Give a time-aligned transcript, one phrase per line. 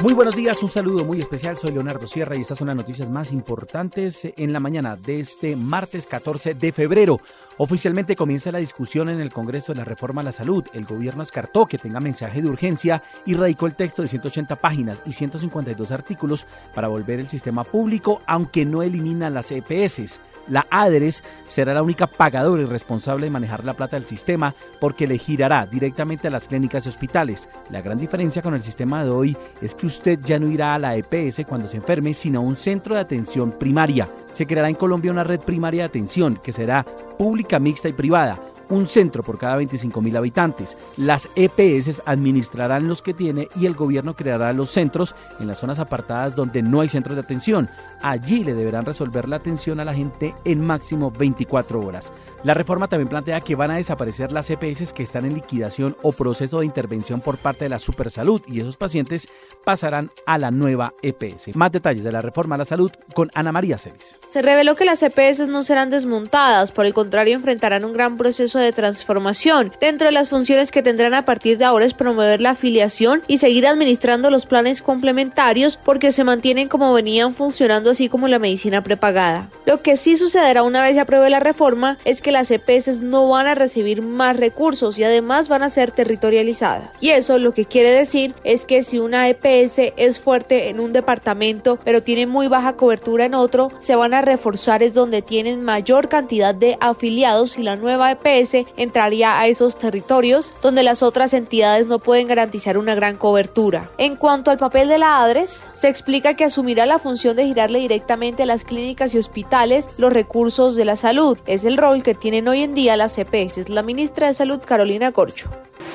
[0.00, 1.58] Muy buenos días, un saludo muy especial.
[1.58, 5.56] Soy Leonardo Sierra y estas son las noticias más importantes en la mañana de este
[5.56, 7.20] martes 14 de febrero.
[7.60, 10.64] Oficialmente comienza la discusión en el Congreso de la Reforma a la Salud.
[10.72, 15.02] El gobierno descartó que tenga mensaje de urgencia y radicó el texto de 180 páginas
[15.04, 20.20] y 152 artículos para volver el sistema público, aunque no elimina las EPS.
[20.46, 25.08] La ADRES será la única pagadora y responsable de manejar la plata del sistema porque
[25.08, 27.48] le girará directamente a las clínicas y hospitales.
[27.70, 30.78] La gran diferencia con el sistema de hoy es que usted ya no irá a
[30.78, 34.08] la EPS cuando se enferme, sino a un centro de atención primaria.
[34.32, 36.84] Se creará en Colombia una red primaria de atención que será
[37.18, 38.38] pública, mixta y privada
[38.70, 40.94] un centro por cada 25 mil habitantes.
[40.96, 45.78] Las EPS administrarán los que tiene y el gobierno creará los centros en las zonas
[45.78, 47.68] apartadas donde no hay centros de atención.
[48.02, 52.12] Allí le deberán resolver la atención a la gente en máximo 24 horas.
[52.44, 56.12] La reforma también plantea que van a desaparecer las EPS que están en liquidación o
[56.12, 59.28] proceso de intervención por parte de la Supersalud y esos pacientes
[59.64, 61.54] pasarán a la nueva EPS.
[61.56, 64.18] Más detalles de la reforma a la salud con Ana María Celis.
[64.28, 68.57] Se reveló que las EPS no serán desmontadas, por el contrario enfrentarán un gran proceso
[68.58, 69.72] de transformación.
[69.80, 73.38] Dentro de las funciones que tendrán a partir de ahora es promover la afiliación y
[73.38, 78.82] seguir administrando los planes complementarios porque se mantienen como venían funcionando así como la medicina
[78.82, 79.48] prepagada.
[79.66, 83.28] Lo que sí sucederá una vez se apruebe la reforma es que las EPS no
[83.28, 86.90] van a recibir más recursos y además van a ser territorializadas.
[87.00, 90.92] Y eso lo que quiere decir es que si una EPS es fuerte en un
[90.92, 95.62] departamento pero tiene muy baja cobertura en otro, se van a reforzar es donde tienen
[95.62, 101.34] mayor cantidad de afiliados y la nueva EPS entraría a esos territorios donde las otras
[101.34, 103.90] entidades no pueden garantizar una gran cobertura.
[103.98, 107.78] En cuanto al papel de la ADRES, se explica que asumirá la función de girarle
[107.80, 111.38] directamente a las clínicas y hospitales los recursos de la salud.
[111.46, 113.68] Es el rol que tienen hoy en día las CPS.
[113.68, 115.48] La ministra de Salud, Carolina Corcho.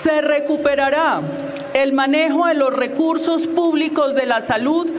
[0.04, 1.22] Se recuperará
[1.74, 4.90] el manejo de los recursos públicos de la salud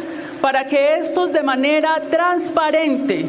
[0.41, 3.25] para que estos de manera transparente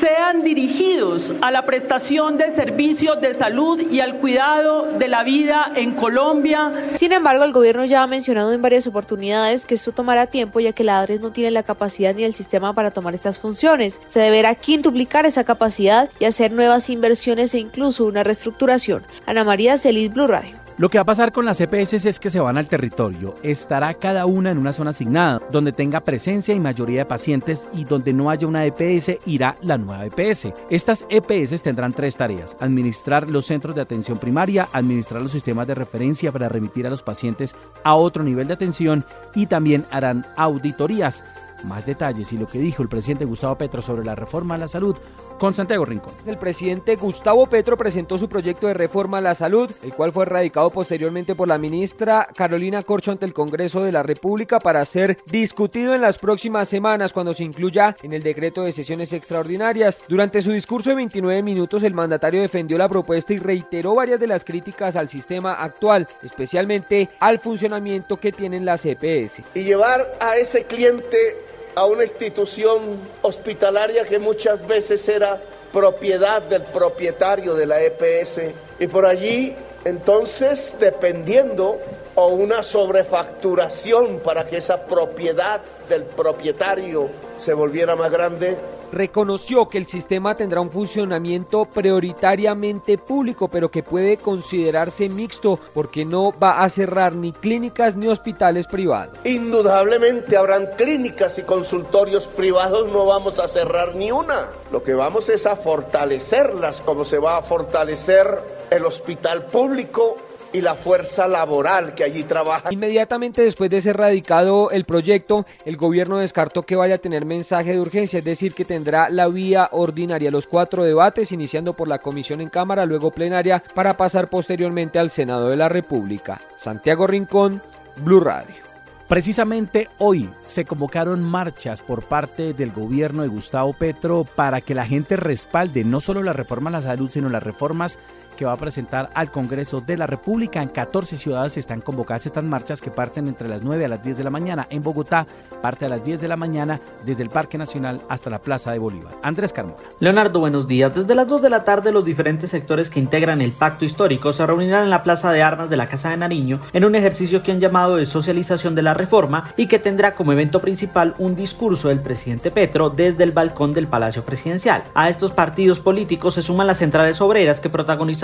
[0.00, 5.72] sean dirigidos a la prestación de servicios de salud y al cuidado de la vida
[5.74, 6.70] en Colombia.
[6.94, 10.72] Sin embargo, el gobierno ya ha mencionado en varias oportunidades que esto tomará tiempo ya
[10.72, 14.00] que la ADRES no tiene la capacidad ni el sistema para tomar estas funciones.
[14.08, 19.04] Se deberá quintuplicar esa capacidad y hacer nuevas inversiones e incluso una reestructuración.
[19.26, 20.67] Ana María Celis, Blue Radio.
[20.78, 23.34] Lo que va a pasar con las EPS es que se van al territorio.
[23.42, 27.84] Estará cada una en una zona asignada, donde tenga presencia y mayoría de pacientes y
[27.84, 30.52] donde no haya una EPS irá la nueva EPS.
[30.70, 32.56] Estas EPS tendrán tres tareas.
[32.60, 37.02] Administrar los centros de atención primaria, administrar los sistemas de referencia para remitir a los
[37.02, 41.24] pacientes a otro nivel de atención y también harán auditorías.
[41.64, 44.68] Más detalles y lo que dijo el presidente Gustavo Petro sobre la reforma a la
[44.68, 44.96] salud
[45.38, 46.12] con Santiago Rincón.
[46.26, 50.24] El presidente Gustavo Petro presentó su proyecto de reforma a la salud, el cual fue
[50.24, 55.18] radicado posteriormente por la ministra Carolina Corcho ante el Congreso de la República para ser
[55.26, 60.00] discutido en las próximas semanas cuando se incluya en el decreto de sesiones extraordinarias.
[60.08, 64.26] Durante su discurso de 29 minutos, el mandatario defendió la propuesta y reiteró varias de
[64.26, 69.42] las críticas al sistema actual, especialmente al funcionamiento que tienen las EPS.
[69.54, 71.47] Y llevar a ese cliente
[71.78, 75.40] a una institución hospitalaria que muchas veces era
[75.72, 78.40] propiedad del propietario de la EPS
[78.80, 81.78] y por allí entonces dependiendo
[82.16, 88.56] o una sobrefacturación para que esa propiedad del propietario se volviera más grande
[88.92, 96.04] reconoció que el sistema tendrá un funcionamiento prioritariamente público, pero que puede considerarse mixto porque
[96.04, 99.18] no va a cerrar ni clínicas ni hospitales privados.
[99.24, 104.48] Indudablemente habrán clínicas y consultorios privados, no vamos a cerrar ni una.
[104.72, 108.26] Lo que vamos es a fortalecerlas como se va a fortalecer
[108.70, 110.16] el hospital público
[110.52, 112.72] y la fuerza laboral que allí trabaja.
[112.72, 117.72] Inmediatamente después de ser radicado el proyecto, el gobierno descartó que vaya a tener mensaje
[117.72, 121.98] de urgencia, es decir, que tendrá la vía ordinaria, los cuatro debates, iniciando por la
[121.98, 126.40] comisión en Cámara, luego plenaria, para pasar posteriormente al Senado de la República.
[126.56, 127.62] Santiago Rincón,
[127.96, 128.68] Blue Radio.
[129.08, 134.84] Precisamente hoy se convocaron marchas por parte del gobierno de Gustavo Petro para que la
[134.84, 137.98] gente respalde no solo la reforma a la salud, sino las reformas
[138.38, 140.62] que va a presentar al Congreso de la República.
[140.62, 144.16] En 14 ciudades están convocadas estas marchas que parten entre las 9 a las 10
[144.16, 144.68] de la mañana.
[144.70, 145.26] En Bogotá
[145.60, 148.78] parte a las 10 de la mañana desde el Parque Nacional hasta la Plaza de
[148.78, 149.12] Bolívar.
[149.22, 149.76] Andrés Carmona.
[149.98, 150.94] Leonardo, buenos días.
[150.94, 154.46] Desde las 2 de la tarde los diferentes sectores que integran el pacto histórico se
[154.46, 157.50] reunirán en la Plaza de Armas de la Casa de Nariño en un ejercicio que
[157.50, 161.88] han llamado de socialización de la reforma y que tendrá como evento principal un discurso
[161.88, 164.84] del presidente Petro desde el balcón del Palacio Presidencial.
[164.94, 167.68] A estos partidos políticos se suman las centrales obreras que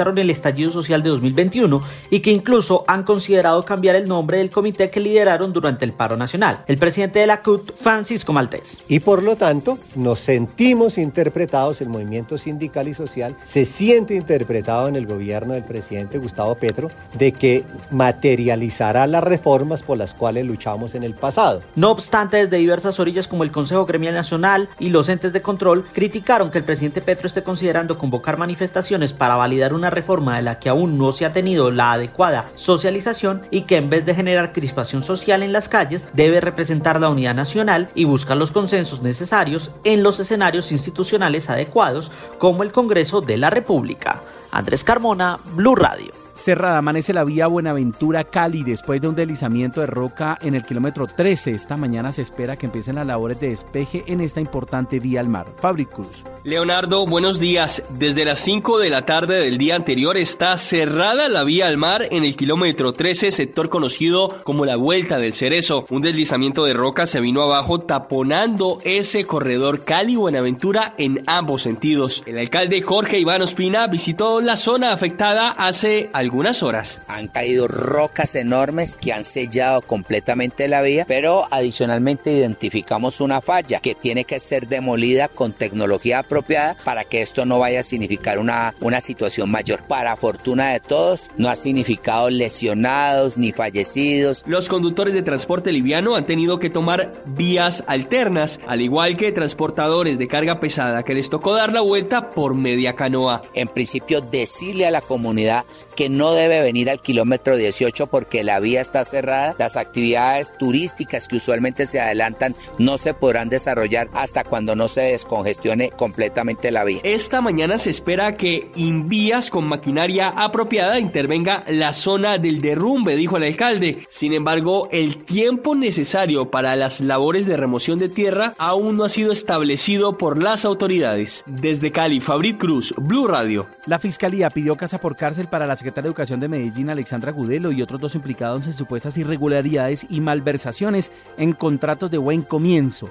[0.05, 4.51] protagonizaron el estallido social de 2021 y que incluso han considerado cambiar el nombre del
[4.51, 6.63] comité que lideraron durante el paro nacional.
[6.67, 8.85] El presidente de la CUT, Francisco Maltés.
[8.89, 14.89] Y por lo tanto, nos sentimos interpretados, el movimiento sindical y social se siente interpretado
[14.89, 20.47] en el gobierno del presidente Gustavo Petro de que materializará las reformas por las cuales
[20.47, 21.61] luchamos en el pasado.
[21.77, 25.87] No obstante, desde diversas orillas como el Consejo Gremial Nacional y los entes de control
[25.93, 30.59] criticaron que el presidente Petro esté considerando convocar manifestaciones para validar una reforma de la
[30.59, 34.53] que aún no se ha tenido la adecuada socialización y que en vez de generar
[34.53, 39.71] crispación social en las calles debe representar la unidad nacional y buscar los consensos necesarios
[39.85, 44.21] en los escenarios institucionales adecuados como el Congreso de la República.
[44.53, 46.24] Andrés Carmona, Blue Radio.
[46.35, 51.53] Cerrada amanece la vía Buenaventura-Cali después de un deslizamiento de roca en el kilómetro 13.
[51.53, 55.29] Esta mañana se espera que empiecen las labores de despeje en esta importante vía al
[55.29, 55.47] mar.
[55.57, 56.25] Fabric Cruz.
[56.43, 57.85] Leonardo, buenos días.
[57.89, 62.09] Desde las 5 de la tarde del día anterior está cerrada la vía al mar
[62.11, 65.87] en el kilómetro 13, sector conocido como la Vuelta del Cerezo.
[65.91, 72.25] Un deslizamiento de roca se vino abajo taponando ese corredor Cali-Buenaventura en ambos sentidos.
[72.27, 77.03] El alcalde Jorge Iván Ospina visitó la zona afectada hace algunas horas.
[77.07, 83.81] Han caído rocas enormes que han sellado completamente la vía, pero adicionalmente identificamos una falla
[83.81, 88.39] que tiene que ser demolida con tecnología apropiada para que esto no vaya a significar
[88.39, 89.83] una, una situación mayor.
[89.83, 94.43] Para fortuna de todos, no ha significado lesionados ni fallecidos.
[94.47, 100.19] Los conductores de transporte liviano han tenido que tomar vías alternas, al igual que transportadores
[100.19, 103.43] de carga pesada que les tocó dar la vuelta por media canoa.
[103.53, 108.61] En principio, decirle a la comunidad que no debe venir al kilómetro 18 porque la
[108.61, 109.55] vía está cerrada.
[109.59, 115.03] Las actividades turísticas que usualmente se adelantan no se podrán desarrollar hasta cuando no se
[115.03, 117.01] descongestione completamente la vía.
[117.05, 123.17] Esta mañana se espera que en vías con maquinaria apropiada intervenga la zona del derrumbe,
[123.17, 124.07] dijo el alcalde.
[124.09, 129.09] Sin embargo, el tiempo necesario para las labores de remoción de tierra aún no ha
[129.09, 131.45] sido establecido por las autoridades.
[131.47, 133.69] Desde Cali, Fabrit Cruz, Blue Radio.
[133.87, 137.71] La fiscalía pidió casa por cárcel para las secretaria de Educación de Medellín, Alexandra Gudelo,
[137.71, 143.11] y otros dos implicados en supuestas irregularidades y malversaciones en contratos de buen comienzo.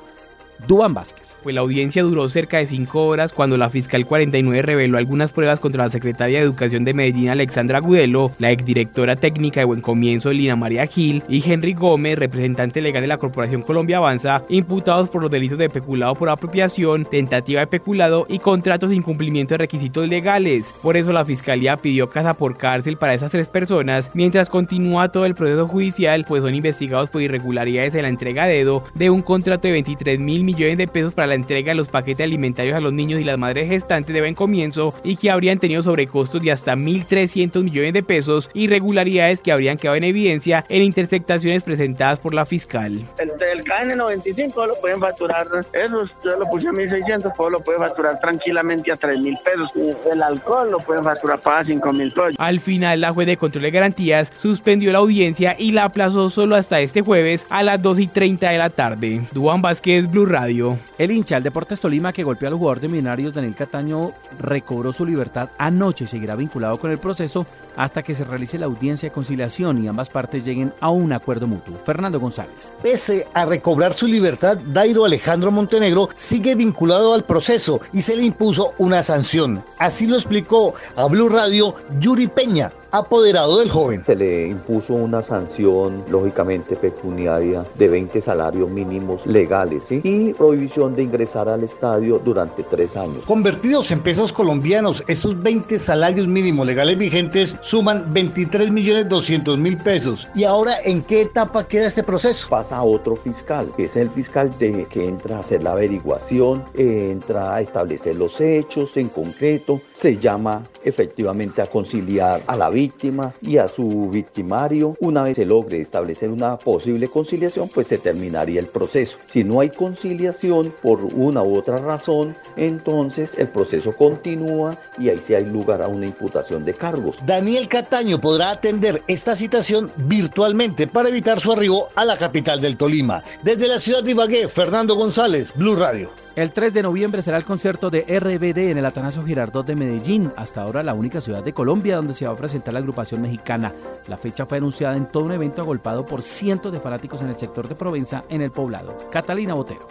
[0.68, 1.38] Duan Vázquez.
[1.44, 5.60] Pues la audiencia duró cerca de cinco horas cuando la fiscal 49 reveló algunas pruebas
[5.60, 10.31] contra la secretaria de Educación de Medellín, Alexandra Gudelo, la exdirectora técnica de Buen Comienzo,
[10.31, 15.21] Lina María Gil, y Henry Gómez, representante legal de la Corporación Colombia Avanza, imputados por
[15.21, 20.07] los delitos de peculado por apropiación, tentativa de peculado y contratos de incumplimiento de requisitos
[20.07, 20.80] legales.
[20.81, 25.25] Por eso la fiscalía pidió casa por cárcel para esas tres personas, mientras continúa todo
[25.25, 29.21] el proceso judicial, pues son investigados por irregularidades en la entrega de dedo de un
[29.21, 32.79] contrato de 23 mil millones de pesos para la entrega de los paquetes alimentarios a
[32.79, 36.51] los niños y las madres gestantes de buen comienzo y que habrían tenido sobrecostos de
[36.51, 42.33] hasta 1.300 millones de pesos, irregularidades que habrían quedado en evidencia en interceptaciones presentadas por
[42.33, 43.04] la fiscal.
[43.18, 47.80] El, el KN95 lo pueden facturar, eso yo lo puse a 1.600, pues lo puede
[47.80, 49.71] facturar tranquilamente a 3.000 pesos.
[50.11, 52.35] El alcohol lo pueden facturar para 5.000 pesos.
[52.37, 56.56] Al final, la juez de control de garantías suspendió la audiencia y la aplazó solo
[56.56, 59.21] hasta este jueves a las 2 y 30 de la tarde.
[59.31, 60.80] Duan Vázquez, Blue Radio.
[60.97, 65.06] El hincha del Deportes Tolima que golpeó al jugador de Millonarios Daniel Cataño recobró su
[65.06, 69.13] libertad anoche y seguirá vinculado con el proceso hasta que se realice la audiencia de
[69.13, 71.80] conciliación y ambas partes lleguen a un acuerdo mutuo.
[71.85, 72.71] Fernando González.
[72.81, 78.23] Pese a recobrar su libertad, Dairo Alejandro Montenegro sigue vinculado al proceso y se le
[78.23, 79.61] impuso una sanción.
[79.78, 84.04] Así lo explicó a Blue Radio Yuri Peña, apoderado del joven.
[84.06, 90.00] Se le impuso una sanción, lógicamente pecuniaria, de 20 salarios mínimos legales ¿sí?
[90.04, 93.23] y prohibición de ingresar al estadio durante tres años.
[93.26, 99.78] Convertidos en pesos colombianos, esos 20 salarios mínimos legales vigentes suman 23 millones 200 mil
[99.78, 100.28] pesos.
[100.35, 102.47] ¿Y ahora en qué etapa queda este proceso?
[102.47, 106.64] Pasa a otro fiscal, que es el fiscal de, que entra a hacer la averiguación,
[106.76, 112.82] entra a establecer los hechos en concreto, se llama efectivamente a conciliar a la víctima
[112.83, 114.95] víctima y a su victimario.
[114.99, 119.18] Una vez se logre establecer una posible conciliación, pues se terminaría el proceso.
[119.31, 125.21] Si no hay conciliación por una u otra razón, entonces el proceso continúa y ahí
[125.25, 127.18] sí hay lugar a una imputación de cargos.
[127.25, 132.78] Daniel Cataño podrá atender esta citación virtualmente para evitar su arribo a la capital del
[132.78, 133.23] Tolima.
[133.44, 136.22] Desde la ciudad de Ibagué, Fernando González, Blue Radio.
[136.35, 140.31] El 3 de noviembre será el concierto de RBD en el Atanasio Girardot de Medellín,
[140.35, 143.71] hasta ahora la única ciudad de Colombia donde se va a presentar la agrupación mexicana.
[144.07, 147.35] La fecha fue anunciada en todo un evento agolpado por cientos de fanáticos en el
[147.35, 148.97] sector de Provenza, en el poblado.
[149.11, 149.87] Catalina Botero.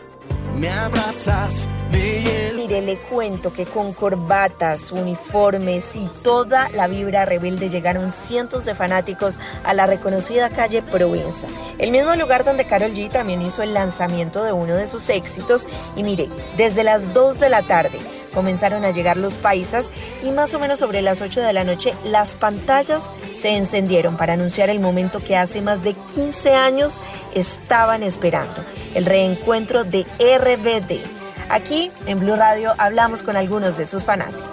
[0.57, 1.69] Me abrazas,
[2.63, 8.75] Mire, le cuento que con corbatas, uniformes y toda la vibra rebelde llegaron cientos de
[8.75, 13.75] fanáticos a la reconocida calle Provenza, el mismo lugar donde Carol G también hizo el
[13.75, 15.67] lanzamiento de uno de sus éxitos.
[15.97, 17.99] Y mire, desde las 2 de la tarde
[18.33, 19.91] comenzaron a llegar los paisas
[20.23, 24.35] y más o menos sobre las 8 de la noche las pantallas se encendieron para
[24.35, 27.01] anunciar el momento que hace más de 15 años
[27.35, 31.03] estaban esperando, el reencuentro de RBD.
[31.49, 34.52] Aquí en Blue Radio hablamos con algunos de sus fanáticos.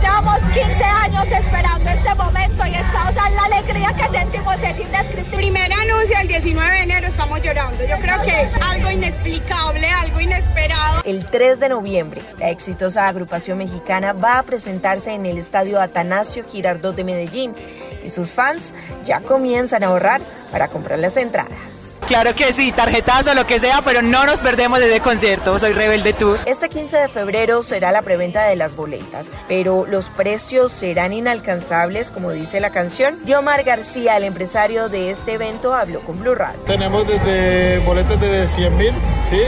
[0.00, 4.80] Llevamos 15 años esperando este momento y esta, o sea, la alegría que sentimos es
[4.80, 5.36] indescriptible.
[5.36, 7.84] Primer anuncio el 19 de enero, estamos llorando.
[7.84, 11.02] Yo creo que es algo inexplicable, algo inesperado.
[11.04, 16.44] El 3 de noviembre, la exitosa agrupación mexicana va a presentarse en el estadio Atanasio
[16.44, 17.54] Girardot de Medellín
[18.04, 18.74] y sus fans
[19.04, 21.89] ya comienzan a ahorrar para comprar las entradas.
[22.10, 25.56] Claro que sí, tarjetazo, lo que sea, pero no nos perdemos de ese concierto.
[25.60, 26.40] Soy Rebelde Tour.
[26.44, 32.10] Este 15 de febrero será la preventa de las boletas, pero los precios serán inalcanzables,
[32.10, 33.24] como dice la canción.
[33.24, 36.58] Diomar García, el empresario de este evento, habló con Blue Radio.
[36.66, 39.38] Tenemos desde boletas de 100 mil, ¿sí?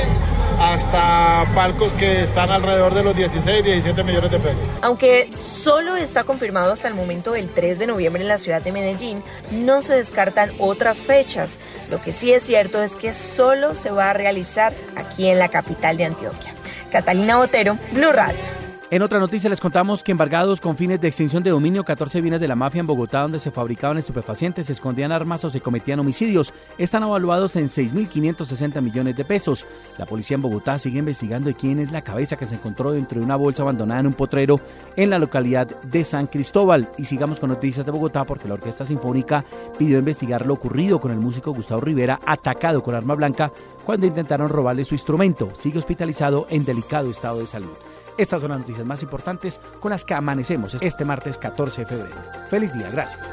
[0.63, 4.61] Hasta palcos que están alrededor de los 16, 17 millones de pesos.
[4.81, 8.71] Aunque solo está confirmado hasta el momento el 3 de noviembre en la ciudad de
[8.71, 11.59] Medellín, no se descartan otras fechas.
[11.91, 15.49] Lo que sí es cierto es que solo se va a realizar aquí en la
[15.49, 16.55] capital de Antioquia.
[16.93, 18.62] Catalina Botero, Blue Radio.
[18.93, 22.43] En otra noticia les contamos que embargados con fines de extinción de dominio 14 bienes
[22.43, 26.01] de la mafia en Bogotá donde se fabricaban estupefacientes, se escondían armas o se cometían
[26.01, 29.67] homicidios están evaluados en 6.560 millones de pesos.
[29.97, 33.25] La policía en Bogotá sigue investigando quién es la cabeza que se encontró dentro de
[33.25, 34.61] una bolsa abandonada en un potrero
[34.95, 36.91] en la localidad de San Cristóbal.
[36.99, 39.43] Y sigamos con noticias de Bogotá porque la Orquesta Sinfónica
[39.79, 43.53] pidió investigar lo ocurrido con el músico Gustavo Rivera atacado con arma blanca
[43.87, 45.49] cuando intentaron robarle su instrumento.
[45.55, 47.92] Sigue hospitalizado en delicado estado de salud.
[48.17, 52.17] Estas son las noticias más importantes con las que amanecemos este martes 14 de febrero.
[52.49, 53.33] Feliz día, gracias.